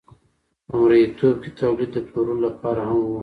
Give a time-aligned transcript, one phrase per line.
[0.67, 3.11] په مرئیتوب کې تولید د پلورلو لپاره هم و.